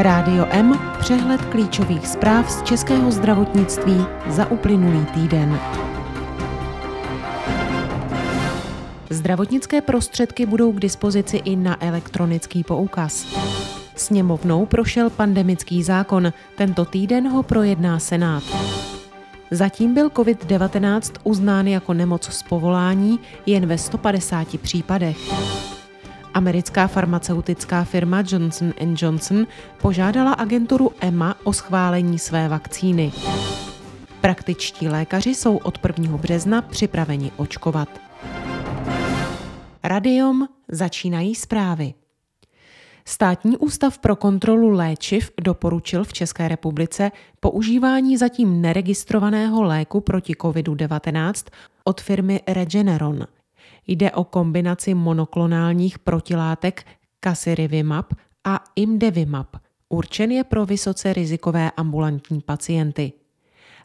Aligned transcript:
Rádio 0.00 0.46
M, 0.50 0.80
přehled 0.98 1.44
klíčových 1.44 2.06
zpráv 2.06 2.50
z 2.50 2.62
českého 2.62 3.10
zdravotnictví 3.10 4.06
za 4.28 4.50
uplynulý 4.50 5.06
týden. 5.06 5.58
Zdravotnické 9.10 9.80
prostředky 9.80 10.46
budou 10.46 10.72
k 10.72 10.80
dispozici 10.80 11.36
i 11.36 11.56
na 11.56 11.84
elektronický 11.84 12.64
poukaz. 12.64 13.26
Sněmovnou 13.96 14.66
prošel 14.66 15.10
pandemický 15.10 15.82
zákon, 15.82 16.32
tento 16.56 16.84
týden 16.84 17.28
ho 17.28 17.42
projedná 17.42 17.98
Senát. 17.98 18.42
Zatím 19.50 19.94
byl 19.94 20.08
COVID-19 20.08 21.14
uznán 21.24 21.66
jako 21.66 21.94
nemoc 21.94 22.24
z 22.24 22.42
povolání 22.42 23.20
jen 23.46 23.66
ve 23.66 23.78
150 23.78 24.60
případech. 24.60 25.16
Americká 26.38 26.86
farmaceutická 26.86 27.84
firma 27.84 28.22
Johnson 28.26 28.72
Johnson 28.96 29.46
požádala 29.82 30.32
agenturu 30.32 30.90
EMA 31.00 31.36
o 31.44 31.52
schválení 31.52 32.18
své 32.18 32.48
vakcíny. 32.48 33.12
Praktičtí 34.20 34.88
lékaři 34.88 35.34
jsou 35.34 35.56
od 35.56 35.78
1. 35.86 36.16
března 36.16 36.62
připraveni 36.62 37.32
očkovat. 37.36 37.88
Radiom 39.84 40.48
začínají 40.68 41.34
zprávy. 41.34 41.94
Státní 43.04 43.56
ústav 43.56 43.98
pro 43.98 44.16
kontrolu 44.16 44.70
léčiv 44.70 45.30
doporučil 45.40 46.04
v 46.04 46.12
České 46.12 46.48
republice 46.48 47.10
používání 47.40 48.16
zatím 48.16 48.60
neregistrovaného 48.60 49.62
léku 49.62 50.00
proti 50.00 50.32
COVID-19 50.32 51.50
od 51.84 52.00
firmy 52.00 52.40
Regeneron– 52.46 53.26
Jde 53.88 54.10
o 54.10 54.24
kombinaci 54.24 54.94
monoklonálních 54.94 55.98
protilátek 55.98 56.86
Casirivimab 57.24 58.14
a 58.44 58.64
Imdevimab. 58.76 59.56
Určen 59.88 60.30
je 60.30 60.44
pro 60.44 60.66
vysoce 60.66 61.12
rizikové 61.12 61.70
ambulantní 61.70 62.40
pacienty. 62.40 63.12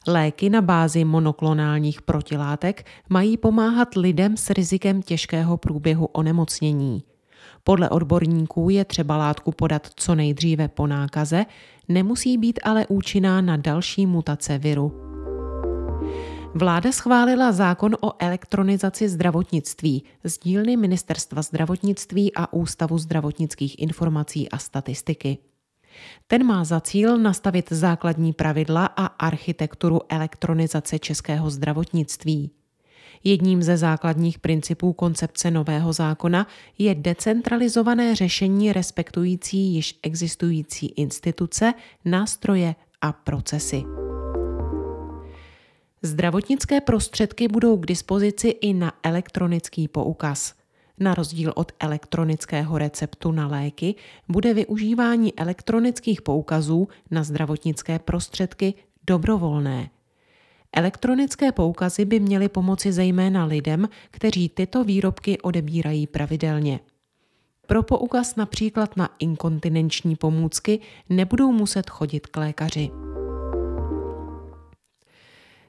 Léky 0.08 0.50
na 0.50 0.62
bázi 0.62 1.06
monoklonálních 1.06 2.02
protilátek 2.02 2.86
mají 3.10 3.38
pomáhat 3.38 3.96
lidem 3.96 4.38
s 4.38 4.50
rizikem 4.50 5.02
těžkého 5.02 5.58
průběhu 5.58 6.06
onemocnění. 6.06 7.04
Podle 7.64 7.90
odborníků 7.90 8.70
je 8.70 8.86
třeba 8.86 9.18
látku 9.18 9.52
podat 9.52 9.88
co 9.96 10.16
nejdříve 10.16 10.68
po 10.68 10.88
nákaze, 10.88 11.46
nemusí 11.88 12.38
být 12.38 12.60
ale 12.64 12.88
účinná 12.88 13.42
na 13.42 13.58
další 13.58 14.06
mutace 14.06 14.58
viru. 14.58 15.03
Vláda 16.56 16.92
schválila 16.92 17.52
zákon 17.52 17.98
o 18.02 18.14
elektronizaci 18.20 19.10
zdravotnictví 19.10 20.04
z 20.24 20.40
dílny 20.40 20.78
Ministerstva 20.78 21.42
zdravotnictví 21.42 22.32
a 22.36 22.54
Ústavu 22.54 22.98
zdravotnických 22.98 23.80
informací 23.80 24.50
a 24.50 24.58
statistiky. 24.58 25.38
Ten 26.28 26.44
má 26.46 26.64
za 26.64 26.80
cíl 26.80 27.18
nastavit 27.18 27.66
základní 27.72 28.34
pravidla 28.34 28.86
a 28.86 29.06
architekturu 29.06 30.02
elektronizace 30.10 31.00
českého 31.00 31.50
zdravotnictví. 31.50 32.52
Jedním 33.24 33.64
ze 33.64 33.78
základních 33.78 34.40
principů 34.40 34.94
koncepce 34.94 35.52
nového 35.52 35.94
zákona 35.94 36.48
je 36.78 36.96
decentralizované 36.96 38.16
řešení 38.16 38.74
respektující 38.74 39.58
již 39.58 40.00
existující 40.04 40.88
instituce, 40.88 41.74
nástroje 42.06 42.76
a 43.02 43.12
procesy. 43.12 43.84
Zdravotnické 46.06 46.82
prostředky 46.82 47.48
budou 47.48 47.78
k 47.78 47.86
dispozici 47.86 48.48
i 48.48 48.74
na 48.74 48.94
elektronický 49.04 49.88
poukaz. 49.88 50.54
Na 51.00 51.14
rozdíl 51.14 51.54
od 51.56 51.72
elektronického 51.80 52.78
receptu 52.78 53.32
na 53.32 53.48
léky 53.48 53.96
bude 54.30 54.54
využívání 54.54 55.40
elektronických 55.40 56.22
poukazů 56.22 56.88
na 57.12 57.24
zdravotnické 57.24 58.00
prostředky 58.00 58.74
dobrovolné. 59.08 59.90
Elektronické 60.76 61.52
poukazy 61.52 62.06
by 62.06 62.20
měly 62.20 62.50
pomoci 62.50 62.92
zejména 62.92 63.46
lidem, 63.46 63.90
kteří 64.12 64.50
tyto 64.50 64.84
výrobky 64.84 65.42
odebírají 65.42 66.08
pravidelně. 66.08 66.80
Pro 67.68 67.84
poukaz 67.84 68.36
například 68.36 68.98
na 68.98 69.10
inkontinenční 69.20 70.16
pomůcky 70.16 70.80
nebudou 71.10 71.52
muset 71.52 71.90
chodit 71.90 72.28
k 72.28 72.38
lékaři. 72.38 72.92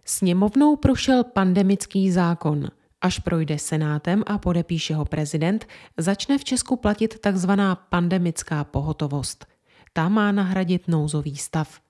Sněmovnou 0.04 0.76
prošel 0.76 1.25
pandemický 1.25 2.10
zákon. 2.10 2.69
Až 3.00 3.19
projde 3.19 3.59
senátem 3.59 4.22
a 4.26 4.38
podepíše 4.38 4.94
ho 4.94 5.04
prezident, 5.04 5.66
začne 5.97 6.38
v 6.38 6.44
Česku 6.44 6.76
platit 6.76 7.19
takzvaná 7.20 7.75
pandemická 7.75 8.65
pohotovost. 8.65 9.47
Ta 9.92 10.09
má 10.09 10.32
nahradit 10.32 10.88
nouzový 10.88 11.37
stav. 11.37 11.81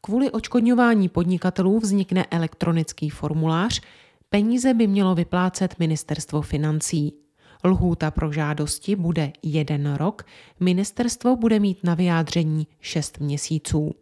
Kvůli 0.00 0.30
očkodňování 0.30 1.08
podnikatelů 1.08 1.78
vznikne 1.78 2.26
elektronický 2.30 3.10
formulář, 3.10 3.80
peníze 4.30 4.74
by 4.74 4.86
mělo 4.86 5.14
vyplácet 5.14 5.78
ministerstvo 5.78 6.42
financí. 6.42 7.12
Lhůta 7.64 8.10
pro 8.10 8.32
žádosti 8.32 8.96
bude 8.96 9.32
jeden 9.42 9.94
rok, 9.94 10.26
ministerstvo 10.60 11.36
bude 11.36 11.60
mít 11.60 11.84
na 11.84 11.94
vyjádření 11.94 12.66
šest 12.80 13.18
měsíců. 13.20 13.94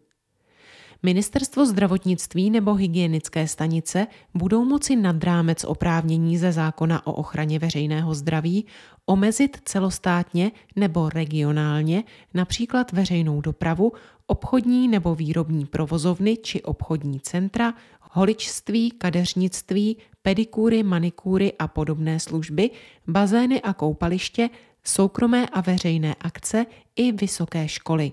Ministerstvo 1.02 1.66
zdravotnictví 1.66 2.50
nebo 2.50 2.74
hygienické 2.74 3.48
stanice 3.48 4.06
budou 4.34 4.64
moci 4.64 4.96
nad 4.96 5.24
rámec 5.24 5.64
oprávnění 5.64 6.38
ze 6.38 6.52
zákona 6.52 7.06
o 7.06 7.12
ochraně 7.12 7.58
veřejného 7.58 8.14
zdraví 8.14 8.66
omezit 9.06 9.56
celostátně 9.64 10.52
nebo 10.76 11.08
regionálně 11.08 12.04
například 12.34 12.92
veřejnou 12.92 13.40
dopravu, 13.40 13.92
obchodní 14.26 14.88
nebo 14.88 15.14
výrobní 15.14 15.66
provozovny 15.66 16.36
či 16.36 16.62
obchodní 16.62 17.20
centra, 17.20 17.74
holičství, 18.00 18.90
kadeřnictví, 18.90 19.96
pedikúry, 20.22 20.82
manikúry 20.82 21.52
a 21.58 21.68
podobné 21.68 22.20
služby, 22.20 22.70
bazény 23.06 23.62
a 23.62 23.72
koupaliště, 23.72 24.50
soukromé 24.84 25.46
a 25.46 25.60
veřejné 25.60 26.14
akce 26.20 26.66
i 26.96 27.12
vysoké 27.12 27.68
školy 27.68 28.12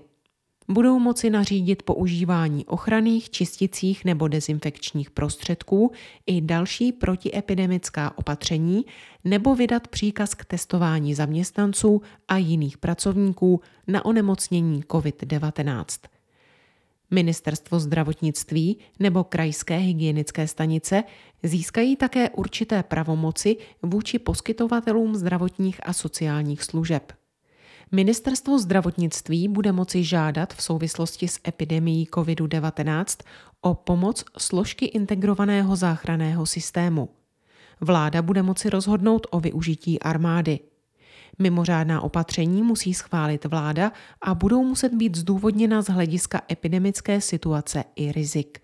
budou 0.68 0.98
moci 0.98 1.30
nařídit 1.30 1.82
používání 1.82 2.66
ochranných, 2.66 3.30
čisticích 3.30 4.04
nebo 4.04 4.28
dezinfekčních 4.28 5.10
prostředků 5.10 5.92
i 6.26 6.40
další 6.40 6.92
protiepidemická 6.92 8.18
opatření 8.18 8.84
nebo 9.24 9.54
vydat 9.54 9.88
příkaz 9.88 10.34
k 10.34 10.44
testování 10.44 11.14
zaměstnanců 11.14 12.02
a 12.28 12.36
jiných 12.36 12.78
pracovníků 12.78 13.60
na 13.86 14.04
onemocnění 14.04 14.82
COVID-19. 14.82 15.84
Ministerstvo 17.10 17.80
zdravotnictví 17.80 18.78
nebo 19.00 19.24
krajské 19.24 19.76
hygienické 19.76 20.48
stanice 20.48 21.04
získají 21.42 21.96
také 21.96 22.30
určité 22.30 22.82
pravomoci 22.82 23.56
vůči 23.82 24.18
poskytovatelům 24.18 25.16
zdravotních 25.16 25.80
a 25.82 25.92
sociálních 25.92 26.62
služeb. 26.62 27.17
Ministerstvo 27.92 28.58
zdravotnictví 28.58 29.48
bude 29.48 29.72
moci 29.72 30.04
žádat 30.04 30.54
v 30.54 30.62
souvislosti 30.62 31.28
s 31.28 31.40
epidemií 31.48 32.06
COVID-19 32.06 33.04
o 33.60 33.74
pomoc 33.74 34.24
složky 34.38 34.84
integrovaného 34.84 35.76
záchranného 35.76 36.46
systému. 36.46 37.08
Vláda 37.80 38.22
bude 38.22 38.42
moci 38.42 38.70
rozhodnout 38.70 39.26
o 39.30 39.40
využití 39.40 40.00
armády. 40.00 40.60
Mimořádná 41.38 42.00
opatření 42.00 42.62
musí 42.62 42.94
schválit 42.94 43.44
vláda 43.44 43.92
a 44.20 44.34
budou 44.34 44.64
muset 44.64 44.94
být 44.94 45.16
zdůvodněna 45.16 45.82
z 45.82 45.88
hlediska 45.88 46.42
epidemické 46.50 47.20
situace 47.20 47.84
i 47.96 48.12
rizik. 48.12 48.58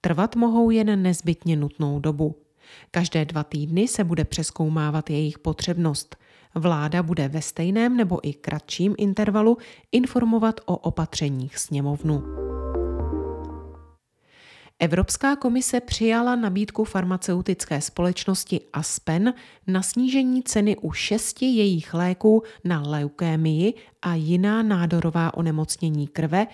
Trvat 0.00 0.36
mohou 0.36 0.70
jen 0.70 1.02
nezbytně 1.02 1.56
nutnou 1.56 2.00
dobu. 2.00 2.36
Každé 2.90 3.24
dva 3.24 3.44
týdny 3.44 3.88
se 3.88 4.04
bude 4.04 4.24
přeskoumávat 4.24 5.10
jejich 5.10 5.38
potřebnost– 5.38 6.16
Vláda 6.54 7.02
bude 7.02 7.28
ve 7.28 7.42
stejném 7.42 7.96
nebo 7.96 8.28
i 8.28 8.34
kratším 8.34 8.94
intervalu 8.98 9.58
informovat 9.92 10.60
o 10.66 10.76
opatřeních 10.76 11.58
sněmovnu. 11.58 12.22
Evropská 14.80 15.36
komise 15.36 15.80
přijala 15.80 16.36
nabídku 16.36 16.84
farmaceutické 16.84 17.80
společnosti 17.80 18.60
Aspen 18.72 19.34
na 19.66 19.82
snížení 19.82 20.42
ceny 20.42 20.76
u 20.76 20.92
šesti 20.92 21.46
jejich 21.46 21.94
léků 21.94 22.42
na 22.64 22.82
leukémii 22.82 23.74
a 24.02 24.14
jiná 24.14 24.62
nádorová 24.62 25.34
onemocnění 25.34 26.08
krve 26.08 26.46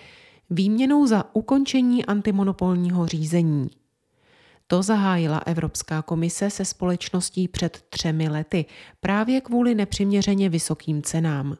výměnou 0.49 1.07
za 1.07 1.35
ukončení 1.35 2.05
antimonopolního 2.05 3.07
řízení. 3.07 3.69
To 4.67 4.83
zahájila 4.83 5.37
Evropská 5.37 6.01
komise 6.01 6.49
se 6.49 6.65
společností 6.65 7.47
před 7.47 7.85
třemi 7.89 8.29
lety 8.29 8.65
právě 8.99 9.41
kvůli 9.41 9.75
nepřiměřeně 9.75 10.49
vysokým 10.49 11.01
cenám. 11.01 11.57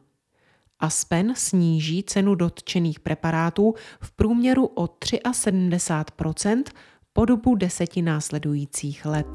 Aspen 0.78 1.34
sníží 1.36 2.02
cenu 2.02 2.34
dotčených 2.34 3.00
preparátů 3.00 3.74
v 4.00 4.10
průměru 4.12 4.66
o 4.66 4.86
73% 4.86 6.62
po 7.12 7.24
dobu 7.24 7.54
deseti 7.54 8.02
následujících 8.02 9.06
let. 9.06 9.26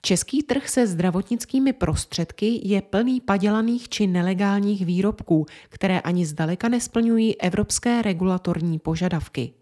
Český 0.00 0.42
trh 0.42 0.68
se 0.68 0.86
zdravotnickými 0.86 1.72
prostředky 1.72 2.60
je 2.64 2.82
plný 2.82 3.20
padělaných 3.20 3.88
či 3.88 4.06
nelegálních 4.06 4.86
výrobků, 4.86 5.46
které 5.68 6.00
ani 6.00 6.26
zdaleka 6.26 6.68
nesplňují 6.68 7.40
evropské 7.40 8.02
regulatorní 8.02 8.78
požadavky. 8.78 9.52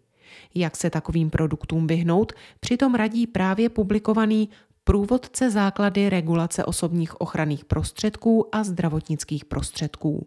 Jak 0.54 0.76
se 0.76 0.90
takovým 0.90 1.30
produktům 1.30 1.86
vyhnout, 1.86 2.32
přitom 2.60 2.94
radí 2.94 3.26
právě 3.26 3.68
publikovaný 3.68 4.48
Průvodce 4.84 5.50
základy 5.50 6.10
regulace 6.10 6.64
osobních 6.64 7.20
ochranných 7.20 7.64
prostředků 7.64 8.48
a 8.52 8.64
zdravotnických 8.64 9.44
prostředků. 9.44 10.26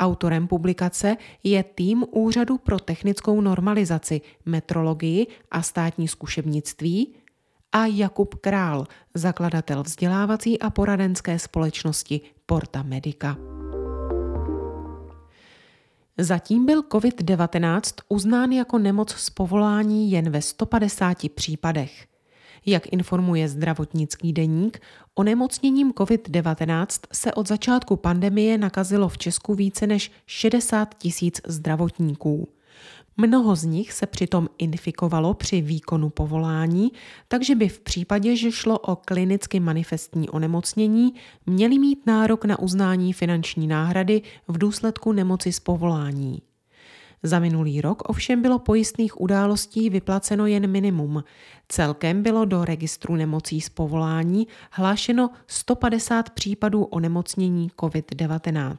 Autorem 0.00 0.48
publikace 0.48 1.16
je 1.42 1.62
tým 1.62 2.04
Úřadu 2.10 2.58
pro 2.58 2.78
technickou 2.78 3.40
normalizaci, 3.40 4.20
metrologii 4.46 5.26
a 5.50 5.62
státní 5.62 6.08
zkušebnictví 6.08 7.14
a 7.72 7.86
Jakub 7.86 8.34
Král, 8.34 8.86
zakladatel 9.14 9.82
vzdělávací 9.82 10.58
a 10.60 10.70
poradenské 10.70 11.38
společnosti 11.38 12.20
Porta 12.46 12.82
Medica. 12.82 13.53
Zatím 16.18 16.66
byl 16.66 16.82
COVID-19 16.82 17.80
uznán 18.08 18.52
jako 18.52 18.78
nemoc 18.78 19.12
z 19.12 19.30
povolání 19.30 20.10
jen 20.10 20.30
ve 20.30 20.42
150 20.42 21.18
případech. 21.34 22.06
Jak 22.66 22.92
informuje 22.92 23.48
zdravotnický 23.48 24.32
deník, 24.32 24.80
onemocněním 25.14 25.92
COVID-19 25.92 26.86
se 27.12 27.32
od 27.32 27.48
začátku 27.48 27.96
pandemie 27.96 28.58
nakazilo 28.58 29.08
v 29.08 29.18
Česku 29.18 29.54
více 29.54 29.86
než 29.86 30.12
60 30.26 30.94
tisíc 30.98 31.40
zdravotníků. 31.46 32.48
Mnoho 33.16 33.56
z 33.56 33.64
nich 33.64 33.92
se 33.92 34.06
přitom 34.06 34.48
infikovalo 34.58 35.34
při 35.34 35.60
výkonu 35.60 36.10
povolání, 36.10 36.92
takže 37.28 37.54
by 37.54 37.68
v 37.68 37.80
případě, 37.80 38.36
že 38.36 38.52
šlo 38.52 38.78
o 38.78 38.96
klinicky 38.96 39.60
manifestní 39.60 40.30
onemocnění, 40.30 41.14
měli 41.46 41.78
mít 41.78 42.06
nárok 42.06 42.44
na 42.44 42.58
uznání 42.58 43.12
finanční 43.12 43.66
náhrady 43.66 44.22
v 44.48 44.58
důsledku 44.58 45.12
nemoci 45.12 45.52
z 45.52 45.60
povolání. 45.60 46.42
Za 47.22 47.38
minulý 47.38 47.80
rok 47.80 48.02
ovšem 48.08 48.42
bylo 48.42 48.58
pojistných 48.58 49.20
událostí 49.20 49.90
vyplaceno 49.90 50.46
jen 50.46 50.70
minimum. 50.70 51.24
Celkem 51.68 52.22
bylo 52.22 52.44
do 52.44 52.64
registru 52.64 53.16
nemocí 53.16 53.60
z 53.60 53.68
povolání 53.68 54.46
hlášeno 54.70 55.30
150 55.46 56.30
případů 56.30 56.84
onemocnění 56.84 57.70
COVID-19. 57.70 58.76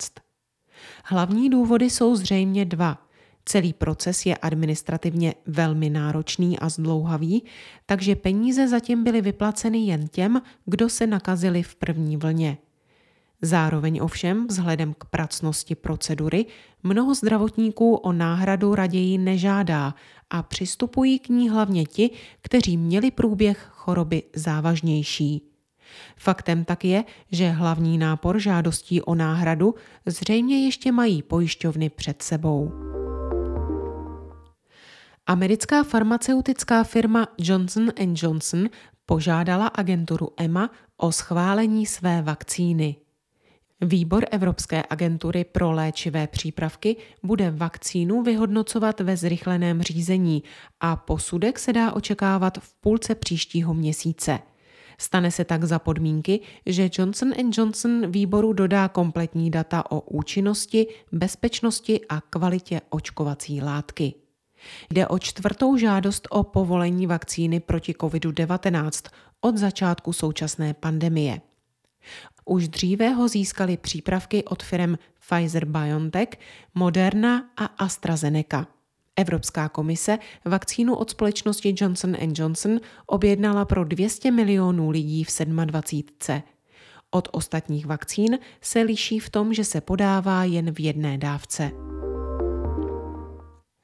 Hlavní 1.03 1.49
důvody 1.49 1.89
jsou 1.89 2.15
zřejmě 2.15 2.65
dva. 2.65 3.04
Celý 3.45 3.73
proces 3.73 4.25
je 4.25 4.37
administrativně 4.37 5.33
velmi 5.45 5.89
náročný 5.89 6.59
a 6.59 6.69
zdlouhavý, 6.69 7.43
takže 7.85 8.15
peníze 8.15 8.67
zatím 8.67 9.03
byly 9.03 9.21
vyplaceny 9.21 9.77
jen 9.77 10.07
těm, 10.07 10.41
kdo 10.65 10.89
se 10.89 11.07
nakazili 11.07 11.63
v 11.63 11.75
první 11.75 12.17
vlně. 12.17 12.57
Zároveň 13.41 13.99
ovšem, 14.01 14.47
vzhledem 14.47 14.93
k 14.93 15.05
pracnosti 15.05 15.75
procedury, 15.75 16.45
mnoho 16.83 17.15
zdravotníků 17.15 17.95
o 17.95 18.11
náhradu 18.11 18.75
raději 18.75 19.17
nežádá 19.17 19.95
a 20.29 20.43
přistupují 20.43 21.19
k 21.19 21.29
ní 21.29 21.49
hlavně 21.49 21.85
ti, 21.85 22.09
kteří 22.41 22.77
měli 22.77 23.11
průběh 23.11 23.67
choroby 23.71 24.23
závažnější. 24.35 25.41
Faktem 26.17 26.65
tak 26.65 26.85
je, 26.85 27.03
že 27.31 27.49
hlavní 27.49 27.97
nápor 27.97 28.39
žádostí 28.39 29.01
o 29.01 29.15
náhradu 29.15 29.75
zřejmě 30.05 30.65
ještě 30.65 30.91
mají 30.91 31.23
pojišťovny 31.23 31.89
před 31.89 32.21
sebou. 32.21 32.94
Americká 35.27 35.83
farmaceutická 35.83 36.83
firma 36.83 37.27
Johnson 37.37 37.91
Johnson 38.13 38.69
požádala 39.05 39.67
agenturu 39.67 40.29
EMA 40.37 40.69
o 40.97 41.11
schválení 41.11 41.85
své 41.85 42.21
vakcíny. 42.21 42.95
Výbor 43.81 44.25
Evropské 44.31 44.83
agentury 44.89 45.43
pro 45.43 45.71
léčivé 45.71 46.27
přípravky 46.27 46.95
bude 47.23 47.51
vakcínu 47.51 48.21
vyhodnocovat 48.21 48.99
ve 48.99 49.17
zrychleném 49.17 49.81
řízení 49.81 50.43
a 50.79 50.95
posudek 50.95 51.59
se 51.59 51.73
dá 51.73 51.91
očekávat 51.91 52.57
v 52.57 52.73
půlce 52.73 53.15
příštího 53.15 53.73
měsíce. 53.73 54.39
Stane 54.97 55.31
se 55.31 55.45
tak 55.45 55.63
za 55.63 55.79
podmínky, 55.79 56.39
že 56.65 56.89
Johnson 56.93 57.33
Johnson 57.51 58.11
výboru 58.11 58.53
dodá 58.53 58.87
kompletní 58.87 59.51
data 59.51 59.91
o 59.91 60.01
účinnosti, 60.01 60.87
bezpečnosti 61.11 62.01
a 62.09 62.21
kvalitě 62.21 62.81
očkovací 62.89 63.61
látky. 63.61 64.24
Jde 64.89 65.07
o 65.07 65.19
čtvrtou 65.19 65.77
žádost 65.77 66.27
o 66.29 66.43
povolení 66.43 67.07
vakcíny 67.07 67.59
proti 67.59 67.93
COVID-19 67.93 69.09
od 69.41 69.57
začátku 69.57 70.13
současné 70.13 70.73
pandemie. 70.73 71.41
Už 72.45 72.67
dříve 72.67 73.09
ho 73.09 73.27
získali 73.27 73.77
přípravky 73.77 74.43
od 74.43 74.63
firm 74.63 74.95
Pfizer-BioNTech, 75.29 76.27
Moderna 76.75 77.49
a 77.57 77.65
AstraZeneca. 77.65 78.67
Evropská 79.15 79.69
komise 79.69 80.17
vakcínu 80.45 80.95
od 80.95 81.09
společnosti 81.09 81.75
Johnson 81.77 82.15
Johnson 82.33 82.79
objednala 83.05 83.65
pro 83.65 83.83
200 83.83 84.31
milionů 84.31 84.89
lidí 84.89 85.23
v 85.23 85.29
27. 85.65 86.41
Od 87.11 87.27
ostatních 87.31 87.85
vakcín 87.85 88.39
se 88.61 88.81
liší 88.81 89.19
v 89.19 89.29
tom, 89.29 89.53
že 89.53 89.63
se 89.63 89.81
podává 89.81 90.43
jen 90.43 90.73
v 90.73 90.79
jedné 90.79 91.17
dávce. 91.17 91.71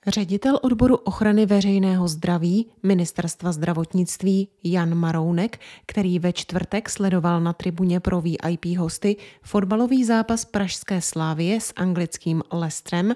Ředitel 0.07 0.59
odboru 0.61 0.95
ochrany 0.95 1.45
veřejného 1.45 2.07
zdraví 2.07 2.67
Ministerstva 2.83 3.51
zdravotnictví 3.51 4.47
Jan 4.63 4.95
Marounek, 4.95 5.59
který 5.85 6.19
ve 6.19 6.33
čtvrtek 6.33 6.89
sledoval 6.89 7.41
na 7.41 7.53
tribuně 7.53 7.99
pro 7.99 8.21
VIP 8.21 8.65
hosty 8.77 9.15
fotbalový 9.43 10.05
zápas 10.05 10.45
Pražské 10.45 11.01
slávie 11.01 11.61
s 11.61 11.73
anglickým 11.75 12.43
Lestrem, 12.51 13.15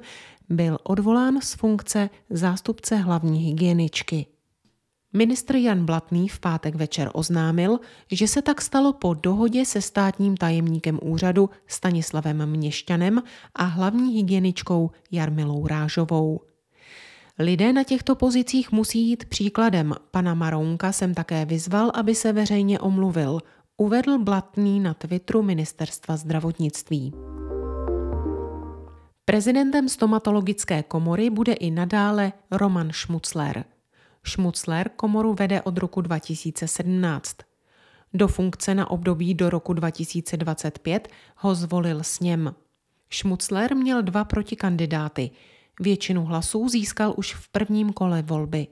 byl 0.49 0.77
odvolán 0.83 1.41
z 1.41 1.53
funkce 1.53 2.09
zástupce 2.29 2.95
hlavní 2.95 3.39
hygieničky. 3.39 4.25
Ministr 5.13 5.55
Jan 5.55 5.85
Blatný 5.85 6.29
v 6.29 6.39
pátek 6.39 6.75
večer 6.75 7.09
oznámil, 7.13 7.79
že 8.11 8.27
se 8.27 8.41
tak 8.41 8.61
stalo 8.61 8.93
po 8.93 9.13
dohodě 9.13 9.65
se 9.65 9.81
státním 9.81 10.37
tajemníkem 10.37 10.99
úřadu 11.01 11.49
Stanislavem 11.67 12.45
Měšťanem 12.45 13.23
a 13.55 13.63
hlavní 13.63 14.13
hygieničkou 14.13 14.91
Jarmilou 15.11 15.67
Rážovou. 15.67 16.39
Lidé 17.39 17.73
na 17.73 17.83
těchto 17.83 18.15
pozicích 18.15 18.71
musí 18.71 19.09
jít 19.09 19.25
příkladem. 19.25 19.93
Pana 20.11 20.33
Marounka 20.33 20.91
jsem 20.91 21.13
také 21.13 21.45
vyzval, 21.45 21.91
aby 21.93 22.15
se 22.15 22.33
veřejně 22.33 22.79
omluvil. 22.79 23.39
Uvedl 23.77 24.17
Blatný 24.19 24.79
na 24.79 24.93
Twitteru 24.93 25.41
ministerstva 25.41 26.17
zdravotnictví. 26.17 27.13
Prezidentem 29.25 29.89
stomatologické 29.89 30.83
komory 30.83 31.29
bude 31.29 31.53
i 31.53 31.71
nadále 31.71 32.33
Roman 32.51 32.91
Šmucler. 32.91 33.65
Šmucler 34.23 34.89
komoru 34.95 35.33
vede 35.33 35.61
od 35.61 35.77
roku 35.77 36.01
2017. 36.01 37.37
Do 38.13 38.27
funkce 38.27 38.75
na 38.75 38.91
období 38.91 39.33
do 39.33 39.49
roku 39.49 39.73
2025 39.73 41.07
ho 41.35 41.55
zvolil 41.55 42.03
sněm. 42.03 42.55
Šmucler 43.09 43.75
měl 43.75 44.01
dva 44.01 44.23
protikandidáty– 44.23 45.31
Většinu 45.79 46.25
hlasů 46.25 46.69
získal 46.69 47.13
už 47.17 47.33
v 47.33 47.49
prvním 47.49 47.93
kole 47.93 48.21
volby. 48.21 48.67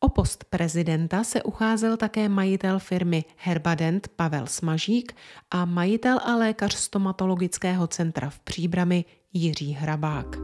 O 0.00 0.08
post 0.08 0.44
prezidenta 0.44 1.24
se 1.24 1.42
ucházel 1.42 1.96
také 1.96 2.28
majitel 2.28 2.78
firmy 2.78 3.24
Herbadent 3.36 4.08
Pavel 4.08 4.46
Smažík 4.46 5.16
a 5.50 5.64
majitel 5.64 6.18
a 6.24 6.36
lékař 6.36 6.74
stomatologického 6.74 7.86
centra 7.86 8.30
v 8.30 8.38
Příbrami 8.38 9.04
Jiří 9.32 9.72
Hrabák. 9.72 10.36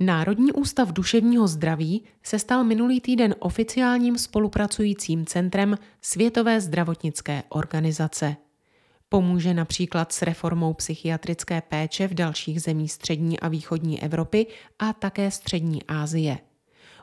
Národní 0.00 0.52
ústav 0.52 0.92
duševního 0.92 1.48
zdraví 1.48 2.04
se 2.22 2.38
stal 2.38 2.64
minulý 2.64 3.00
týden 3.00 3.34
oficiálním 3.38 4.18
spolupracujícím 4.18 5.26
centrem 5.26 5.78
Světové 6.00 6.60
zdravotnické 6.60 7.42
organizace. 7.48 8.36
Pomůže 9.08 9.54
například 9.54 10.12
s 10.12 10.22
reformou 10.22 10.74
psychiatrické 10.74 11.60
péče 11.60 12.08
v 12.08 12.14
dalších 12.14 12.62
zemích 12.62 12.92
střední 12.92 13.40
a 13.40 13.48
východní 13.48 14.02
Evropy 14.02 14.46
a 14.78 14.92
také 14.92 15.30
střední 15.30 15.82
Asie. 15.82 16.38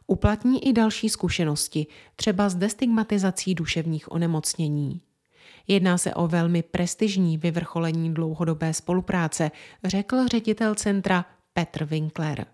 Uplatní 0.08 0.68
i 0.68 0.74
další 0.74 1.10
zkušenosti, 1.10 1.88
třeba 2.16 2.50
s 2.50 2.56
destigmatizací 2.56 3.56
duševních 3.56 4.12
onemocnění. 4.12 5.02
Jedná 5.68 5.98
se 5.98 6.14
o 6.14 6.28
velmi 6.28 6.64
prestižní 6.64 7.38
vyvrcholení 7.38 8.14
dlouhodobé 8.14 8.74
spolupráce, 8.74 9.52
řekl 9.84 10.28
ředitel 10.28 10.76
centra 10.76 11.26
Petr 11.54 11.86
Winkler. 11.86 12.46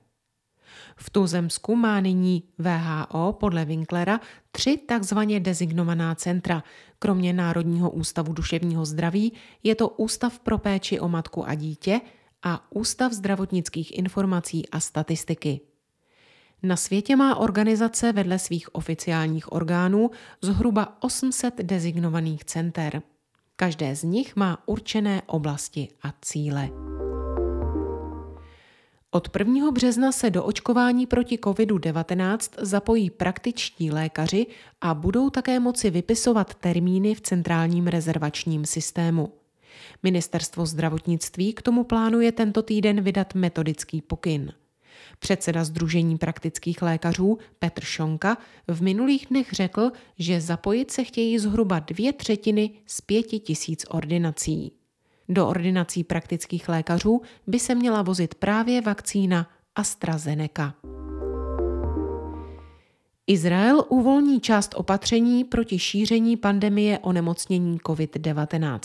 V 0.96 1.10
Tuzemsku 1.10 1.76
má 1.76 2.00
nyní 2.00 2.44
VHO 2.58 3.34
podle 3.40 3.66
Winklera 3.66 4.20
tři 4.52 4.78
takzvaně 4.78 5.40
dezignovaná 5.40 6.16
centra. 6.16 6.64
Kromě 7.00 7.34
Národního 7.34 7.90
ústavu 7.90 8.34
duševního 8.34 8.86
zdraví 8.86 9.34
je 9.64 9.76
to 9.76 9.90
Ústav 9.90 10.40
pro 10.40 10.58
péči 10.58 11.00
o 11.00 11.08
matku 11.08 11.48
a 11.48 11.54
dítě 11.54 12.02
a 12.44 12.72
Ústav 12.72 13.12
zdravotnických 13.12 13.98
informací 13.98 14.70
a 14.70 14.80
statistiky. 14.80 15.60
Na 16.64 16.76
světě 16.76 17.16
má 17.16 17.36
organizace 17.36 18.12
vedle 18.12 18.40
svých 18.40 18.76
oficiálních 18.76 19.52
orgánů 19.52 20.12
zhruba 20.42 20.98
800 21.00 21.58
dezignovaných 21.58 22.46
center. 22.46 23.02
Každé 23.56 23.96
z 23.96 24.04
nich 24.04 24.36
má 24.36 24.64
určené 24.66 25.22
oblasti 25.26 25.88
a 26.04 26.14
cíle. 26.22 26.70
Od 29.18 29.30
1. 29.40 29.72
března 29.72 30.12
se 30.12 30.30
do 30.30 30.44
očkování 30.44 31.06
proti 31.08 31.38
COVID-19 31.38 32.50
zapojí 32.58 33.10
praktičtí 33.10 33.92
lékaři 33.92 34.46
a 34.82 34.94
budou 34.94 35.30
také 35.30 35.60
moci 35.60 35.90
vypisovat 35.90 36.56
termíny 36.56 37.16
v 37.16 37.22
centrálním 37.22 37.88
rezervačním 37.88 38.66
systému. 38.66 39.34
Ministerstvo 40.04 40.66
zdravotnictví 40.66 41.54
k 41.54 41.62
tomu 41.62 41.84
plánuje 41.84 42.32
tento 42.32 42.62
týden 42.62 43.02
vydat 43.02 43.36
metodický 43.36 44.02
pokyn. 44.02 44.54
Předseda 45.20 45.64
Združení 45.64 46.18
praktických 46.18 46.82
lékařů 46.82 47.38
Petr 47.60 47.84
Šonka 47.84 48.38
v 48.68 48.82
minulých 48.82 49.26
dnech 49.30 49.48
řekl, 49.52 49.92
že 50.20 50.42
zapojit 50.42 50.92
se 50.92 51.04
chtějí 51.04 51.40
zhruba 51.40 51.80
dvě 51.80 52.14
třetiny 52.14 52.70
z 52.86 53.02
pěti 53.02 53.40
tisíc 53.40 53.86
ordinací. 53.90 54.77
Do 55.30 55.48
ordinací 55.48 56.04
praktických 56.04 56.70
lékařů 56.70 57.22
by 57.48 57.60
se 57.60 57.76
měla 57.76 58.02
vozit 58.02 58.36
právě 58.36 58.82
vakcína 58.82 59.50
AstraZeneca. 59.76 60.74
Izrael 63.28 63.84
uvolní 63.90 64.42
část 64.42 64.74
opatření 64.78 65.44
proti 65.44 65.80
šíření 65.80 66.38
pandemie 66.38 67.00
onemocnění 67.00 67.78
COVID-19. 67.78 68.80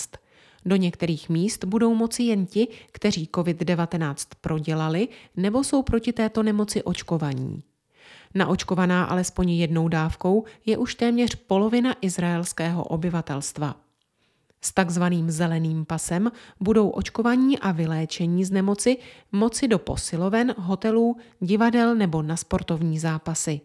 Do 0.64 0.76
některých 0.76 1.28
míst 1.28 1.64
budou 1.64 1.94
moci 1.94 2.22
jen 2.22 2.46
ti, 2.46 2.68
kteří 2.92 3.28
COVID-19 3.32 4.14
prodělali 4.40 5.08
nebo 5.36 5.64
jsou 5.64 5.82
proti 5.82 6.12
této 6.12 6.42
nemoci 6.42 6.82
očkovaní. 6.82 7.62
Naočkovaná 8.34 9.04
alespoň 9.04 9.50
jednou 9.50 9.88
dávkou 9.88 10.44
je 10.66 10.78
už 10.78 10.94
téměř 10.94 11.34
polovina 11.34 11.94
izraelského 12.00 12.84
obyvatelstva. 12.84 13.81
S 14.64 14.72
takzvaným 14.72 15.30
zeleným 15.30 15.84
pasem 15.84 16.32
budou 16.60 16.88
očkovaní 16.88 17.58
a 17.58 17.72
vyléčení 17.72 18.44
z 18.44 18.50
nemoci 18.50 18.96
moci 19.32 19.68
do 19.68 19.78
posiloven, 19.78 20.54
hotelů, 20.58 21.16
divadel 21.40 21.94
nebo 21.94 22.22
na 22.22 22.36
sportovní 22.36 22.98
zápasy. 22.98 23.60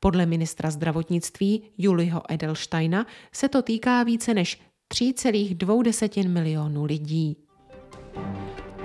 Podle 0.00 0.26
ministra 0.26 0.70
zdravotnictví 0.70 1.62
Juliho 1.78 2.22
Edelsteina 2.28 3.06
se 3.32 3.48
to 3.48 3.62
týká 3.62 4.02
více 4.02 4.34
než 4.34 4.60
3,2 4.94 6.28
milionů 6.28 6.84
lidí. 6.84 7.36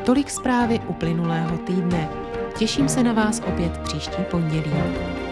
Tolik 0.06 0.30
zprávy 0.30 0.80
uplynulého 0.88 1.58
týdne. 1.58 2.10
Těším 2.58 2.90
se 2.90 3.04
na 3.04 3.14
vás 3.14 3.42
opět 3.48 3.78
příští 3.78 4.24
pondělí. 4.32 5.29